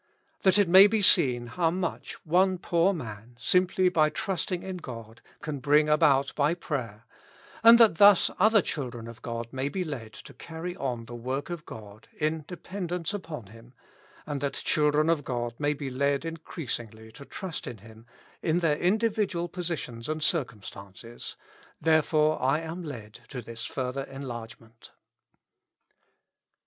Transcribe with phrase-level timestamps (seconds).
[0.41, 5.21] That it may be seen how much one poor man, simply by trusting in God,
[5.43, 7.05] can bring about by prayer;
[7.63, 11.51] and that thus other children of God may be led to carry on the work
[11.51, 13.75] of God in dependence upon Him;
[14.25, 18.07] and that children of God may be led increasingly to trust in Him
[18.41, 21.35] in their individual positions and circumstances,
[21.79, 24.93] there fore I am led to this further enlargement."